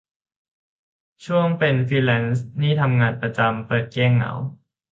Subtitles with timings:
[1.25, 4.31] ช่วงเป็นฟรีแลนซ์นี่ทำประจำ เปิดแก้เหงา